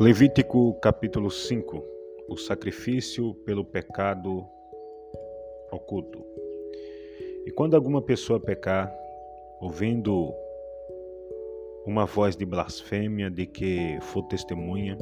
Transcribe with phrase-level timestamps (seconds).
[0.00, 1.84] Levítico capítulo 5
[2.28, 4.46] O sacrifício pelo pecado
[5.72, 6.24] oculto.
[7.44, 8.94] E quando alguma pessoa pecar,
[9.60, 10.32] ouvindo
[11.84, 14.96] uma voz de blasfêmia de que for testemunha,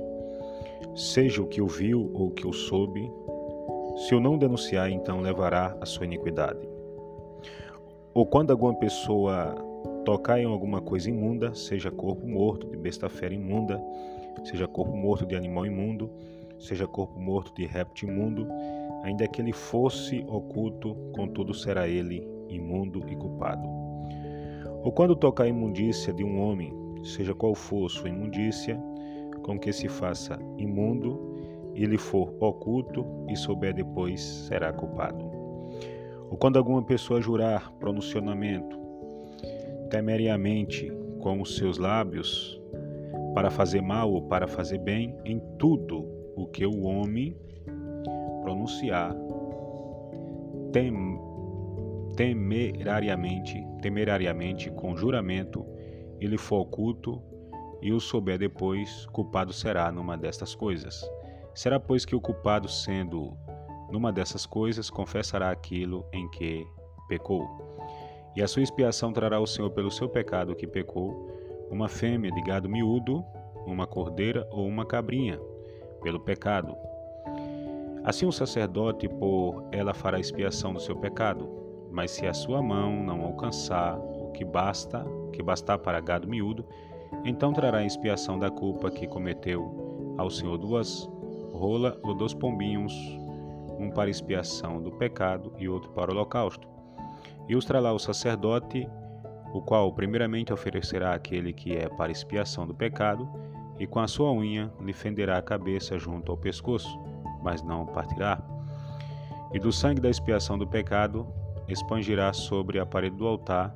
[0.95, 3.07] seja o que ouviu ou o que o soube,
[3.99, 6.67] se o não denunciar, então levará a sua iniquidade.
[8.15, 9.55] Ou quando alguma pessoa
[10.07, 13.83] tocar em alguma coisa imunda, seja corpo morto de besta fera imunda,
[14.45, 16.09] seja corpo morto de animal imundo,
[16.61, 18.47] seja corpo morto de réptil imundo,
[19.03, 23.67] ainda que ele fosse oculto, contudo será ele imundo e culpado.
[24.85, 28.81] Ou quando tocar a imundícia de um homem, seja qual for sua imundícia,
[29.43, 31.35] com que se faça imundo,
[31.75, 35.25] ele for oculto e souber depois, será culpado.
[36.31, 38.86] Ou quando alguma pessoa jurar pronunciamento
[39.87, 42.61] temeriamente com os seus lábios,
[43.35, 47.37] para fazer mal ou para fazer bem, em tudo o que o homem
[48.43, 49.15] pronunciar
[50.73, 50.93] tem,
[52.17, 55.67] temerariamente, temerariamente com juramento,
[56.21, 57.23] ele for oculto
[57.83, 61.09] e o souber depois, culpado será numa destas coisas.
[61.55, 63.37] Será, pois, que o culpado, sendo
[63.91, 66.67] numa dessas coisas, confessará aquilo em que
[67.09, 67.66] pecou.
[68.37, 71.31] E a sua expiação trará o Senhor pelo seu pecado que pecou,
[71.71, 73.25] uma fêmea de gado miúdo,
[73.67, 75.41] uma cordeira ou uma cabrinha,
[76.03, 76.77] pelo pecado.
[78.05, 81.49] Assim o sacerdote por ela fará expiação do seu pecado,
[81.91, 86.65] mas se a sua mão não alcançar o que basta, que bastar para gado miúdo,
[87.25, 91.09] então trará expiação da culpa que cometeu ao Senhor duas
[91.53, 92.93] rola ou dois pombinhos,
[93.79, 96.76] um para expiação do pecado e outro para o holocausto.
[97.55, 98.89] Os trará o sacerdote
[99.57, 103.29] o qual primeiramente oferecerá aquele que é para expiação do pecado,
[103.79, 106.99] e com a sua unha lhe fenderá a cabeça junto ao pescoço,
[107.43, 108.39] mas não o partirá.
[109.53, 111.27] E do sangue da expiação do pecado
[111.69, 113.75] expangirá sobre a parede do altar,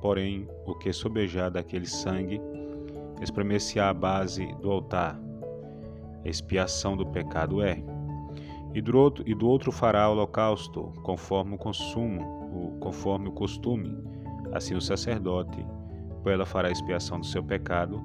[0.00, 2.40] porém o que sobejar daquele sangue
[3.20, 5.18] espremer-se-á a base do altar.
[6.24, 7.82] Expiação do pecado é.
[8.74, 12.37] E do outro, e do outro fará holocausto, conforme o consumo,
[12.80, 13.96] conforme o costume,
[14.52, 15.64] Assim o sacerdote,
[16.22, 18.02] por ela fará expiação do seu pecado,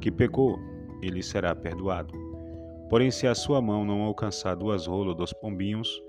[0.00, 0.58] que pecou,
[1.00, 2.12] e lhe será perdoado.
[2.90, 6.02] Porém, se a sua mão não alcançar duas rolas dos pombinhos,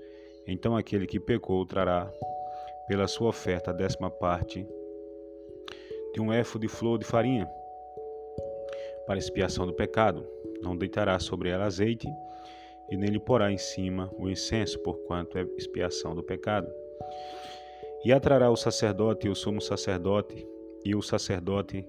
[0.46, 2.10] então aquele que pecou trará,
[2.88, 4.66] pela sua oferta, a décima parte
[6.12, 7.48] de um éfo de flor de farinha,
[9.06, 10.26] para expiação do pecado.
[10.60, 12.08] Não deitará sobre ela azeite,
[12.90, 16.68] e nele porá em cima o incenso, porquanto é expiação do pecado.
[18.02, 20.46] E atrará o sacerdote e o sumo sacerdote,
[20.84, 21.86] e o sacerdote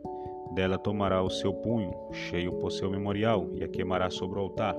[0.53, 4.75] dela tomará o seu punho, cheio por seu memorial, e a queimará sobre o altar.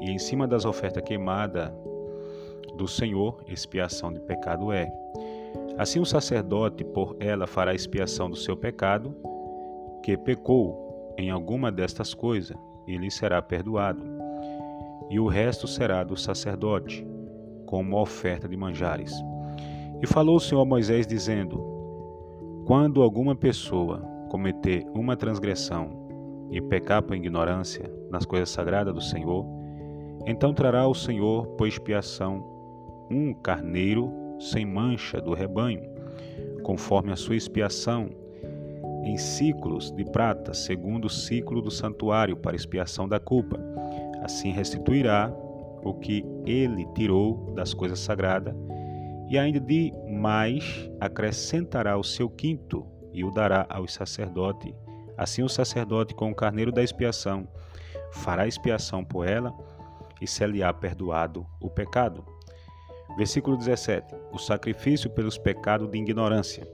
[0.00, 1.72] E em cima das ofertas queimadas
[2.76, 4.92] do Senhor, expiação de pecado é.
[5.78, 9.16] Assim o sacerdote por ela fará expiação do seu pecado,
[10.02, 14.04] que pecou em alguma destas coisas, e lhe será perdoado.
[15.08, 17.06] E o resto será do sacerdote,
[17.64, 19.12] como oferta de manjares.
[20.02, 21.64] E falou o Senhor a Moisés, dizendo:
[22.66, 29.46] Quando alguma pessoa cometer uma transgressão e pecar por ignorância nas coisas sagradas do Senhor,
[30.26, 32.44] então trará o Senhor por expiação
[33.08, 35.82] um carneiro sem mancha do rebanho,
[36.64, 38.08] conforme a sua expiação,
[39.04, 43.60] em ciclos de prata, segundo o ciclo do santuário, para expiação da culpa.
[44.20, 45.32] Assim restituirá
[45.84, 48.54] o que ele tirou das coisas sagradas
[49.32, 54.74] e ainda de mais acrescentará o seu quinto e o dará aos sacerdotes.
[55.16, 57.48] Assim o sacerdote com o carneiro da expiação
[58.10, 59.50] fará expiação por ela
[60.20, 62.22] e se lhe há perdoado o pecado.
[63.16, 64.14] Versículo 17.
[64.30, 66.68] O sacrifício pelos pecados de ignorância.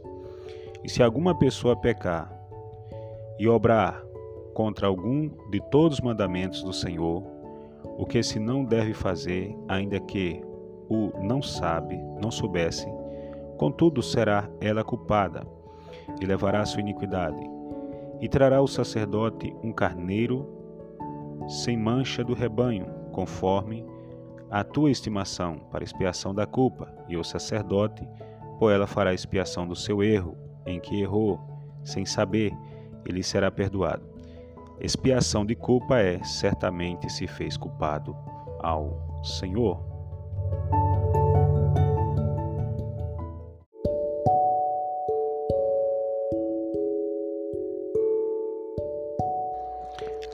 [0.82, 2.28] E se alguma pessoa pecar
[3.38, 4.02] e obrar
[4.52, 7.22] contra algum de todos os mandamentos do Senhor,
[7.96, 10.42] o que se não deve fazer, ainda que
[10.88, 12.86] o não sabe, não soubesse,
[13.56, 15.46] contudo será ela culpada,
[16.20, 17.38] e levará sua iniquidade.
[18.20, 20.48] E trará o sacerdote um carneiro
[21.48, 23.84] sem mancha do rebanho, conforme
[24.50, 28.08] a tua estimação, para expiação da culpa, e o sacerdote,
[28.58, 30.36] por ela fará expiação do seu erro,
[30.66, 31.38] em que errou,
[31.84, 32.52] sem saber,
[33.06, 34.06] e lhe será perdoado.
[34.80, 38.16] Expiação de culpa é, certamente se fez culpado
[38.60, 39.87] ao Senhor.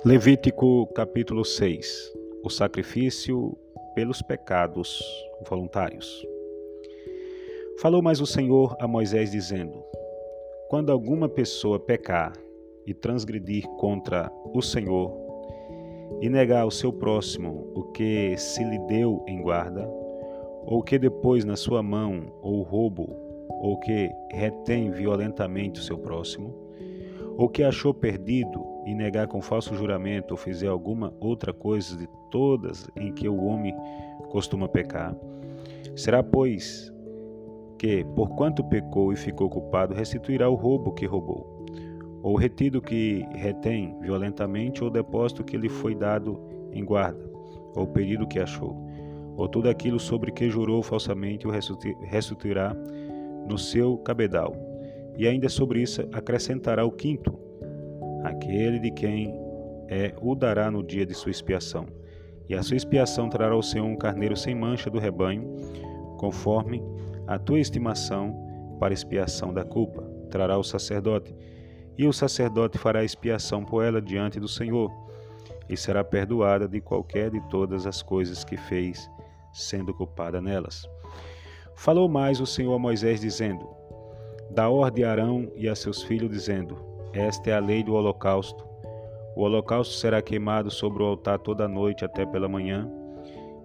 [0.05, 2.13] Levítico capítulo 6
[2.43, 3.57] O sacrifício
[3.95, 5.03] pelos pecados
[5.49, 6.27] voluntários.
[7.81, 9.83] Falou mais o Senhor a Moisés, dizendo:
[10.69, 12.35] Quando alguma pessoa pecar
[12.87, 15.11] e transgredir contra o Senhor
[16.21, 19.91] e negar ao seu próximo o que se lhe deu em guarda,
[20.67, 23.09] ou que depois na sua mão ou roubo,
[23.49, 26.55] ou que retém violentamente o seu próximo,
[27.37, 32.09] ou que achou perdido e negar com falso juramento ou fizer alguma outra coisa de
[32.31, 33.75] todas em que o homem
[34.31, 35.15] costuma pecar,
[35.97, 36.93] será, pois,
[37.79, 41.67] que, porquanto pecou e ficou culpado, restituirá o roubo que roubou,
[42.23, 46.41] ou retido que retém violentamente, ou depósito que lhe foi dado
[46.73, 47.31] em guarda,
[47.75, 48.85] ou pedido que achou,
[49.37, 52.75] ou tudo aquilo sobre que jurou falsamente o restituirá
[53.49, 54.75] no seu cabedal
[55.17, 57.39] e ainda sobre isso acrescentará o quinto,
[58.25, 59.35] aquele de quem
[59.89, 61.87] é o dará no dia de sua expiação.
[62.49, 65.45] E a sua expiação trará ao Senhor um carneiro sem mancha do rebanho,
[66.19, 66.83] conforme
[67.27, 68.35] a tua estimação
[68.79, 70.03] para expiação da culpa.
[70.31, 71.35] Trará o sacerdote,
[71.97, 74.91] e o sacerdote fará expiação por ela diante do Senhor,
[75.69, 79.11] e será perdoada de qualquer de todas as coisas que fez,
[79.53, 80.89] sendo culpada nelas.
[81.77, 83.69] Falou mais o Senhor a Moisés, dizendo:
[84.51, 86.77] Dá ordem a Arão e a seus filhos, dizendo:
[87.13, 88.65] Esta é a lei do holocausto.
[89.35, 92.89] O holocausto será queimado sobre o altar toda noite até pela manhã,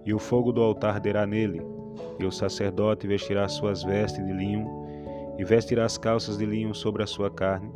[0.04, 1.62] e o fogo do altar arderá nele.
[2.18, 4.66] E o sacerdote vestirá suas vestes de linho,
[5.38, 7.70] e vestirá as calças de linho sobre a sua carne,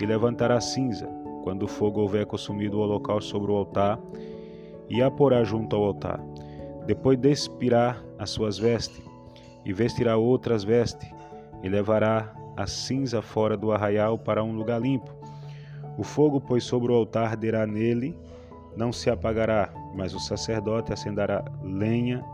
[0.00, 1.08] e levantará cinza,
[1.46, 4.00] quando o fogo houver consumido o holocausto sobre o altar,
[4.90, 6.20] e a porá junto ao altar.
[6.86, 9.00] Depois despirá as suas vestes,
[9.64, 11.08] e vestirá outras vestes,
[11.62, 15.14] e levará a cinza fora do arraial para um lugar limpo.
[15.96, 18.18] O fogo, pois, sobre o altar arderá nele,
[18.76, 22.24] não se apagará, mas o sacerdote acenderá lenha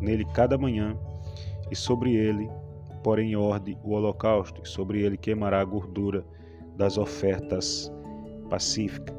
[0.00, 0.98] nele cada manhã,
[1.70, 2.50] e sobre ele
[3.04, 6.26] porá em ordem o holocausto, e sobre ele queimará a gordura
[6.76, 7.94] das ofertas
[8.46, 9.14] pacíficas.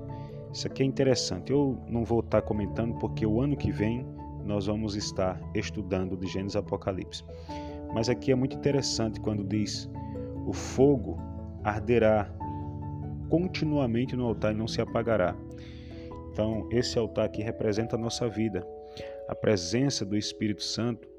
[0.52, 1.52] Isso aqui é interessante.
[1.52, 4.06] Eu não vou estar comentando porque o ano que vem
[4.46, 7.24] nós vamos estar estudando de Gênesis Apocalipse.
[7.94, 9.90] Mas aqui é muito interessante quando diz:
[10.46, 11.18] o fogo
[11.64, 12.32] arderá
[13.30, 15.36] continuamente no altar e não se apagará.
[16.32, 18.66] Então, esse altar aqui representa a nossa vida.
[19.28, 21.10] A presença do Espírito Santo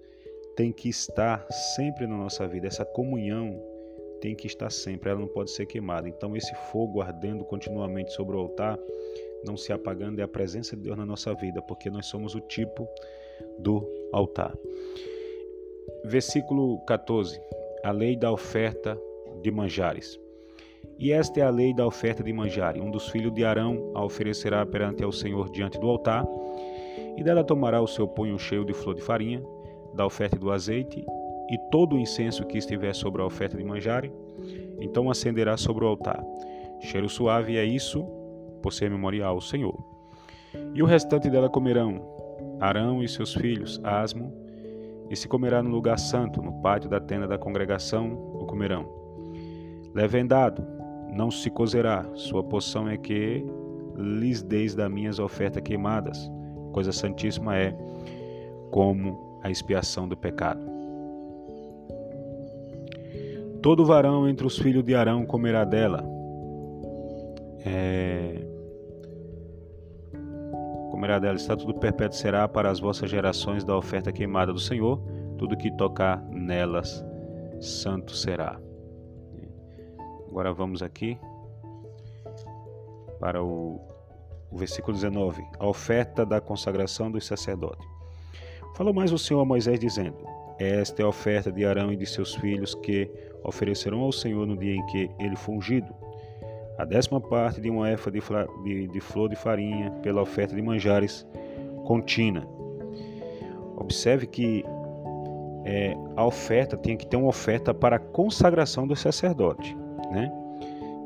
[0.56, 1.46] tem que estar
[1.76, 2.66] sempre na nossa vida.
[2.66, 3.60] Essa comunhão
[4.20, 6.08] tem que estar sempre, ela não pode ser queimada.
[6.08, 8.78] Então, esse fogo ardendo continuamente sobre o altar,
[9.44, 12.40] não se apagando, é a presença de Deus na nossa vida, porque nós somos o
[12.40, 12.88] tipo
[13.58, 14.56] do altar.
[16.04, 17.40] Versículo 14:
[17.84, 19.00] A lei da oferta
[19.42, 20.18] de manjares.
[20.98, 22.82] E esta é a lei da oferta de manjares.
[22.82, 26.26] Um dos filhos de Arão a oferecerá perante ao Senhor diante do altar,
[27.16, 29.42] e dela tomará o seu punho cheio de flor de farinha,
[29.94, 31.04] da oferta do azeite,
[31.48, 34.12] e todo o incenso que estiver sobre a oferta de manjares,
[34.80, 36.22] então acenderá sobre o altar.
[36.80, 38.04] Cheiro suave é isso,
[38.62, 39.76] por ser memorial ao Senhor.
[40.74, 42.18] E o restante dela comerão
[42.60, 44.32] Arão e seus filhos, Asmo,
[45.10, 48.86] e se comerá no lugar santo, no pátio da tenda da congregação, o comerão.
[49.94, 50.66] Levendado,
[51.10, 53.44] não se cozerá, sua poção é que
[53.96, 56.30] lhes deis das minhas ofertas queimadas.
[56.72, 57.74] Coisa santíssima é
[58.70, 60.77] como a expiação do pecado.
[63.68, 66.02] Todo varão entre os filhos de Arão comerá dela.
[67.66, 68.42] É...
[70.90, 74.98] Comerá dela, estatuto perpétuo será para as vossas gerações da oferta queimada do Senhor,
[75.36, 77.04] tudo que tocar nelas,
[77.60, 78.58] santo será.
[80.30, 81.18] Agora vamos aqui
[83.20, 83.78] para o,
[84.50, 87.86] o versículo 19, a oferta da consagração dos sacerdotes.
[88.74, 90.16] Falou mais o Senhor a Moisés, dizendo:
[90.58, 94.56] Esta é a oferta de Arão e de seus filhos que oferecerão ao Senhor no
[94.56, 95.94] dia em que ele for ungido
[96.78, 98.20] a décima parte de uma efa de,
[98.62, 101.26] de, de flor de farinha pela oferta de manjares
[101.84, 102.44] contínua.
[103.76, 104.64] Observe que
[105.64, 109.76] é, a oferta tem que ter uma oferta para a consagração do sacerdote,
[110.10, 110.32] né?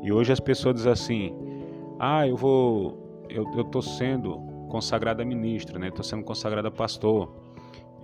[0.03, 1.35] E hoje as pessoas dizem assim:
[1.99, 4.37] ah, eu vou, eu estou sendo
[4.69, 5.87] consagrada ministra, né?
[5.87, 7.29] Estou sendo consagrada pastor.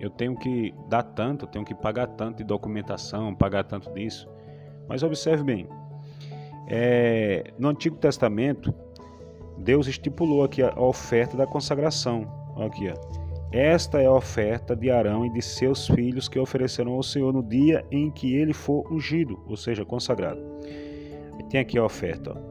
[0.00, 4.26] Eu tenho que dar tanto, eu tenho que pagar tanto de documentação, pagar tanto disso.
[4.88, 5.68] Mas observe bem,
[6.66, 8.74] é, no Antigo Testamento,
[9.58, 12.26] Deus estipulou aqui a oferta da consagração.
[12.56, 13.20] Aqui, ó.
[13.52, 17.42] Esta é a oferta de Arão e de seus filhos que oferecerão ao Senhor no
[17.42, 20.40] dia em que ele for ungido, ou seja, consagrado.
[21.50, 22.32] Tem aqui a oferta.
[22.32, 22.50] Ó.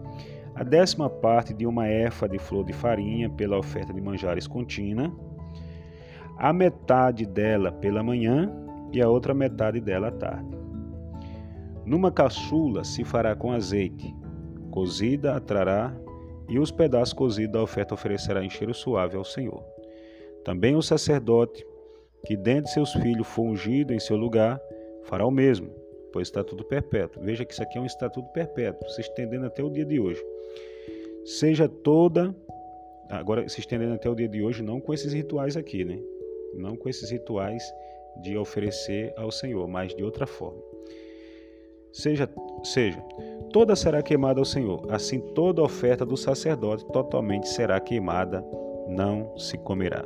[0.53, 5.10] a décima parte de uma efa de flor de farinha pela oferta de manjares contínua,
[6.39, 8.50] a metade dela pela manhã
[8.93, 10.58] e a outra metade dela à tarde.
[11.86, 14.15] Numa caçula se fará com azeite,
[14.72, 15.93] cozida atrará,
[16.48, 19.63] e os pedaços cozidos da oferta oferecerá em cheiro suave ao Senhor.
[20.43, 21.63] Também o sacerdote,
[22.25, 24.60] que dentre seus filhos for ungido em seu lugar,
[25.03, 25.69] fará o mesmo,
[26.12, 27.22] pois estatuto perpétuo.
[27.22, 30.24] Veja que isso aqui é um estatuto perpétuo, se estendendo até o dia de hoje.
[31.25, 32.34] Seja toda,
[33.10, 36.00] agora se estendendo até o dia de hoje, não com esses rituais aqui, né?
[36.53, 37.63] Não com esses rituais
[38.22, 40.62] de oferecer ao Senhor, mas de outra forma.
[41.91, 42.29] Seja,
[42.63, 43.01] seja,
[43.51, 44.86] toda será queimada ao Senhor.
[44.89, 48.46] Assim toda oferta do sacerdote totalmente será queimada,
[48.88, 50.06] não se comerá.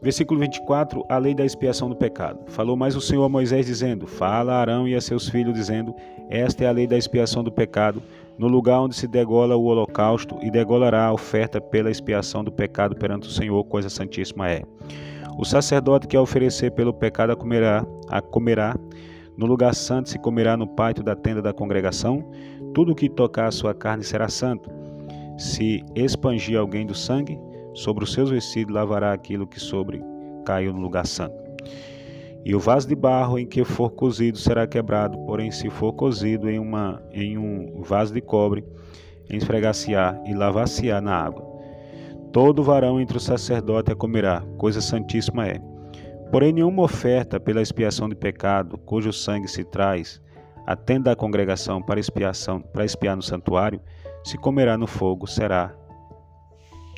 [0.00, 2.38] Versículo 24, a lei da expiação do pecado.
[2.46, 5.92] Falou mais o Senhor a Moisés, dizendo: Fala a Arão e a seus filhos, dizendo:
[6.30, 8.00] Esta é a lei da expiação do pecado,
[8.38, 12.94] no lugar onde se degola o holocausto, e degolará a oferta pela expiação do pecado
[12.94, 14.62] perante o Senhor, coisa santíssima é.
[15.36, 18.76] O sacerdote que a oferecer pelo pecado a comerá, a comerá,
[19.36, 22.28] no lugar santo se comerá no pátio da tenda da congregação,
[22.72, 24.70] tudo que tocar a sua carne será santo.
[25.36, 27.38] Se expangir alguém do sangue,
[27.78, 30.02] Sobre os seus vestidos lavará aquilo que sobre
[30.44, 31.36] caiu no lugar santo.
[32.44, 36.50] E o vaso de barro em que for cozido será quebrado, porém, se for cozido
[36.50, 38.64] em, uma, em um vaso de cobre,
[39.30, 41.46] esfregar-se-á e lavar-se-á na água.
[42.32, 45.60] Todo varão entre o sacerdote a comerá, coisa santíssima é.
[46.32, 50.20] Porém, nenhuma oferta pela expiação de pecado, cujo sangue se traz,
[50.66, 53.80] atenda a congregação para expiação, para expiar no santuário,
[54.24, 55.77] se comerá no fogo, será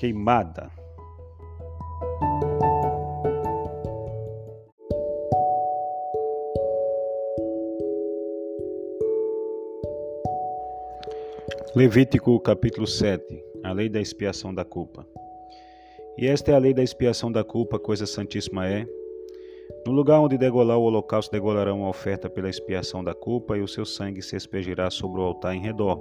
[0.01, 0.71] queimada.
[11.77, 13.23] Levítico capítulo 7
[13.63, 15.07] A lei da expiação da culpa.
[16.17, 18.87] E esta é a lei da expiação da culpa, coisa santíssima é.
[19.87, 23.69] No lugar onde degolar o holocausto, degolarão a oferta pela expiação da culpa, e o
[23.69, 26.01] seu sangue se aspergirá sobre o altar em redor.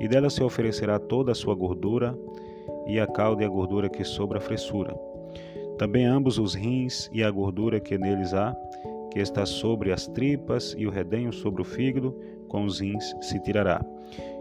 [0.00, 2.18] E dela se oferecerá toda a sua gordura,
[2.86, 4.94] e a cauda e a gordura que sobra a fressura.
[5.78, 8.54] Também ambos os rins e a gordura que neles há,
[9.10, 12.16] que está sobre as tripas, e o redenho sobre o fígado,
[12.48, 13.84] com os rins se tirará.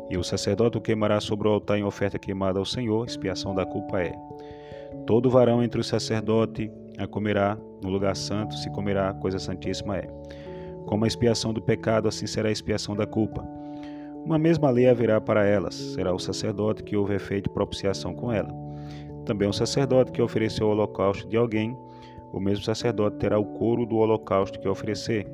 [0.10, 3.66] E o sacerdote o queimará sobre o altar em oferta queimada ao Senhor, expiação da
[3.66, 4.14] culpa é.
[5.06, 10.08] Todo varão entre o sacerdote a comerá, no lugar santo se comerá, coisa santíssima é.
[10.86, 13.48] Como a expiação do pecado, assim será a expiação da culpa.
[14.26, 18.54] Uma mesma lei haverá para elas, será o sacerdote que houver feito propiciação com ela.
[19.26, 21.76] Também o sacerdote que ofereceu o holocausto de alguém,
[22.32, 25.28] o mesmo sacerdote terá o couro do holocausto que oferecer,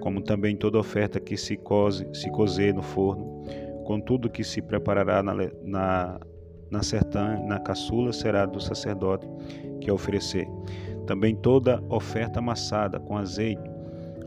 [0.00, 3.44] como também toda oferta que se cose, se cozer no forno,
[3.84, 6.20] com tudo que se preparará na, na,
[6.70, 9.28] na sertã, na caçula, será do sacerdote
[9.80, 10.48] que oferecer.
[11.06, 13.70] Também toda oferta amassada com azeite,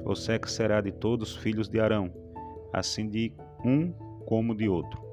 [0.05, 2.11] ou seca será de todos os filhos de Arão,
[2.71, 3.33] assim de
[3.65, 3.91] um
[4.25, 5.03] como de outro.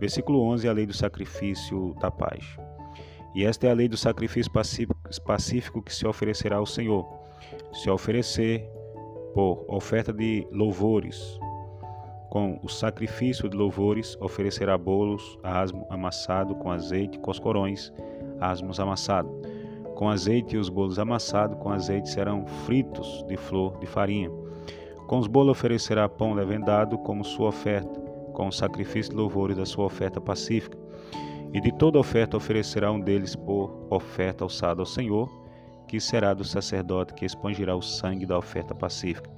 [0.00, 2.56] Versículo 11 é a lei do sacrifício da paz.
[3.34, 4.50] E esta é a lei do sacrifício
[5.24, 7.06] pacífico que se oferecerá ao Senhor.
[7.72, 8.68] Se oferecer
[9.34, 11.38] por oferta de louvores,
[12.28, 17.92] com o sacrifício de louvores, oferecerá bolos, asmo amassado com azeite, coscorões,
[18.40, 19.28] asmos amassado.
[19.94, 24.30] Com azeite e os bolos amassados com azeite serão fritos de flor de farinha.
[25.12, 28.00] Com os bolos oferecerá pão levedado como sua oferta,
[28.32, 30.78] com o sacrifício de louvores da sua oferta pacífica.
[31.52, 35.28] E de toda oferta oferecerá um deles por oferta alçada ao Senhor,
[35.86, 39.30] que será do sacerdote que expungirá o sangue da oferta pacífica.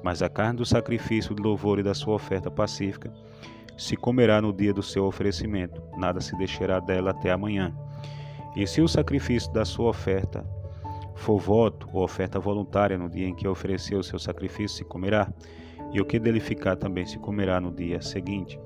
[0.00, 3.12] Mas a carne do sacrifício de louvor e da sua oferta pacífica
[3.76, 7.74] se comerá no dia do seu oferecimento, nada se deixará dela até amanhã.
[8.54, 10.46] E se o sacrifício da sua oferta
[11.20, 15.32] for voto ou oferta voluntária no dia em que ofereceu o seu sacrifício, se comerá,
[15.92, 18.58] e o que dele ficar também se comerá no dia seguinte.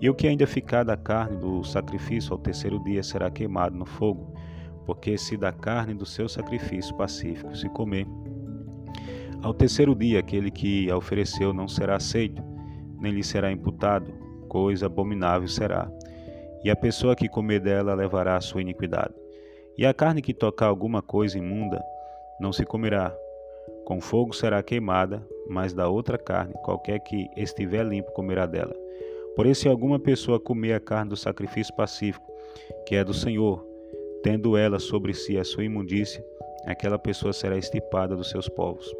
[0.00, 3.86] E o que ainda ficar da carne do sacrifício ao terceiro dia será queimado no
[3.86, 4.34] fogo,
[4.84, 8.06] porque se da carne do seu sacrifício pacífico se comer,
[9.42, 12.42] ao terceiro dia aquele que a ofereceu não será aceito,
[13.00, 14.12] nem lhe será imputado,
[14.48, 15.90] coisa abominável será.
[16.64, 19.14] E a pessoa que comer dela levará a sua iniquidade.
[19.78, 21.84] E a carne que tocar alguma coisa imunda
[22.40, 23.14] não se comerá.
[23.84, 28.74] Com fogo será queimada, mas da outra carne, qualquer que estiver limpo comerá dela.
[29.34, 32.26] Porém, se alguma pessoa comer a carne do sacrifício pacífico,
[32.86, 33.64] que é do Senhor,
[34.22, 36.24] tendo ela sobre si a sua imundícia,
[36.64, 38.90] aquela pessoa será estipada dos seus povos.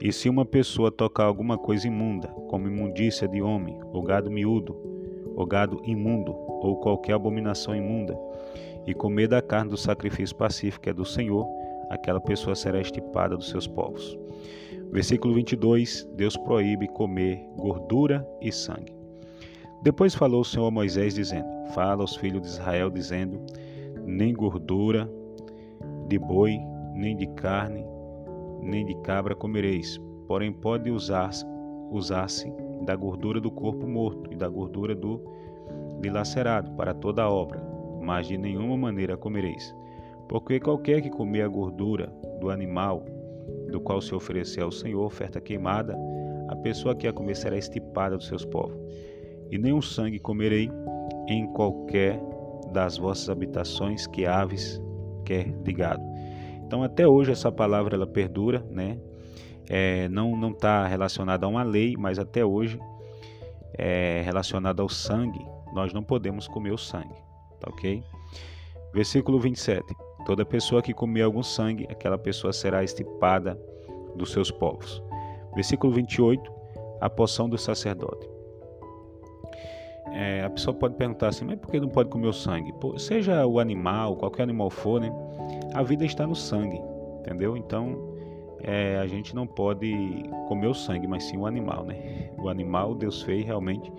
[0.00, 4.76] E se uma pessoa tocar alguma coisa imunda, como imundícia de homem, ou gado miúdo,
[5.34, 8.16] ou gado imundo, ou qualquer abominação imunda,
[8.88, 11.46] e comer da carne do sacrifício pacífico que é do Senhor,
[11.90, 14.18] aquela pessoa será estipada dos seus povos.
[14.90, 18.96] Versículo 22, Deus proíbe comer gordura e sangue.
[19.82, 23.38] Depois falou o Senhor a Moisés, dizendo: Fala aos filhos de Israel, dizendo:
[24.06, 25.06] Nem gordura
[26.08, 26.58] de boi,
[26.94, 27.84] nem de carne,
[28.62, 31.44] nem de cabra comereis, porém pode usar-se
[31.90, 32.26] usar
[32.86, 35.20] da gordura do corpo morto e da gordura do
[36.00, 37.60] dilacerado para toda a obra,
[38.08, 39.76] mas de nenhuma maneira comereis.
[40.30, 42.10] Porque qualquer que comer a gordura
[42.40, 43.04] do animal
[43.70, 45.94] do qual se oferecer ao Senhor oferta queimada,
[46.48, 48.74] a pessoa que a comer será estipada dos seus povos.
[49.50, 50.70] E nenhum sangue comerei
[51.28, 52.18] em qualquer
[52.72, 54.80] das vossas habitações que aves
[55.26, 56.02] quer de gado.
[56.64, 58.98] Então até hoje essa palavra ela perdura, né?
[59.68, 62.80] É, não está relacionada a uma lei, mas até hoje
[63.76, 65.44] é relacionada ao sangue.
[65.74, 67.27] Nós não podemos comer o sangue,
[67.60, 68.02] tá ok?
[68.92, 69.84] Versículo 27.
[70.26, 73.58] Toda pessoa que comer algum sangue, aquela pessoa será estipada
[74.14, 75.02] dos seus povos.
[75.54, 76.52] Versículo 28,
[77.00, 78.28] a poção do sacerdote.
[80.12, 82.72] É, a pessoa pode perguntar assim, mas por que não pode comer o sangue?
[82.74, 85.12] Pô, seja o animal, qualquer animal for, né?
[85.74, 86.80] A vida está no sangue,
[87.20, 87.56] entendeu?
[87.56, 88.16] Então,
[88.60, 89.92] é, a gente não pode
[90.48, 92.30] comer o sangue, mas sim o animal, né?
[92.38, 93.92] O animal Deus fez realmente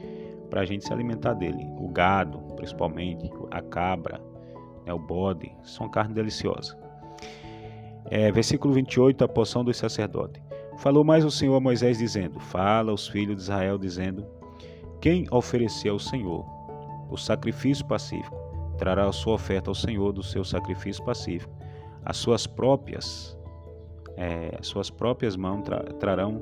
[0.50, 1.68] para a gente se alimentar dele.
[1.78, 4.22] O gado, principalmente, a cabra,
[4.86, 6.78] é o bode, são carne deliciosa.
[8.06, 10.42] É, versículo 28, a poção dos sacerdotes.
[10.80, 14.26] Falou mais o Senhor a Moisés, dizendo: Fala aos filhos de Israel, dizendo:
[15.00, 16.46] Quem oferecer ao Senhor
[17.10, 18.38] o sacrifício pacífico,
[18.78, 21.54] trará a sua oferta ao Senhor do seu sacrifício pacífico.
[22.04, 23.38] As suas próprias,
[24.16, 26.42] é, as suas próprias mãos tra trarão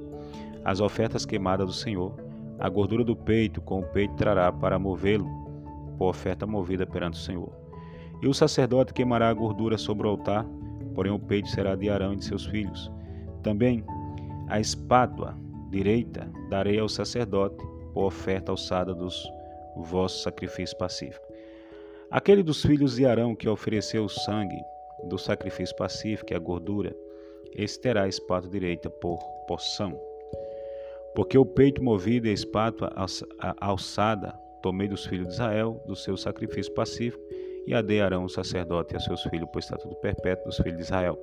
[0.63, 2.13] as ofertas queimadas do Senhor.
[2.59, 5.27] A gordura do peito com o peito trará para movê-lo
[5.97, 7.51] por oferta movida perante o Senhor.
[8.21, 10.45] E o sacerdote queimará a gordura sobre o altar,
[10.95, 12.91] porém o peito será de Arão e de seus filhos.
[13.43, 13.84] Também
[14.47, 15.38] a espádua
[15.69, 19.29] direita darei ao sacerdote por oferta alçada dos
[19.75, 21.27] vossos sacrifícios pacíficos.
[22.10, 24.62] Aquele dos filhos de Arão que ofereceu o sangue
[25.08, 26.95] do sacrifício pacífico e a gordura,
[27.53, 30.07] esse terá a espátula direita por poção.
[31.17, 32.93] Porque o peito movido e a espátula
[33.60, 37.23] alçada tomei dos filhos de Israel, do seu sacrifício pacífico,
[37.65, 41.17] e adearão o sacerdote a seus filhos por estatuto perpétuo dos filhos de Israel.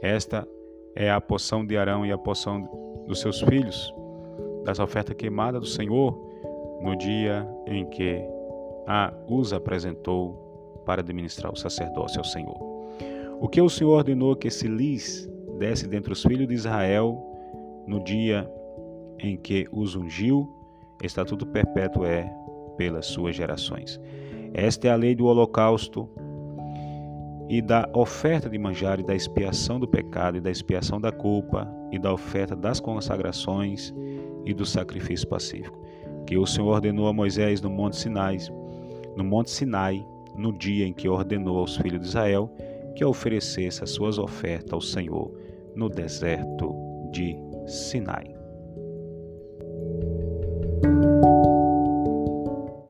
[0.00, 0.48] Esta
[0.96, 3.94] é a poção de Arão e a poção dos seus filhos,
[4.64, 6.18] das ofertas queimadas do Senhor,
[6.80, 8.24] no dia em que
[8.86, 12.56] a os apresentou para administrar o sacerdócio ao Senhor.
[13.38, 17.22] O que o Senhor ordenou que se lhes desse dentre os filhos de Israel
[17.86, 18.50] no dia
[19.22, 20.48] em que os ungiu,
[21.02, 22.32] estatuto perpétuo é
[22.76, 24.00] pelas suas gerações.
[24.52, 26.08] Esta é a lei do holocausto
[27.48, 31.68] e da oferta de manjar e da expiação do pecado e da expiação da culpa
[31.90, 33.94] e da oferta das consagrações
[34.44, 35.78] e do sacrifício pacífico,
[36.26, 38.38] que o Senhor ordenou a Moisés no monte Sinai,
[39.16, 40.06] no monte Sinai,
[40.36, 42.50] no dia em que ordenou aos filhos de Israel
[42.94, 45.32] que oferecesse as suas ofertas ao Senhor
[45.74, 46.74] no deserto
[47.10, 48.39] de Sinai.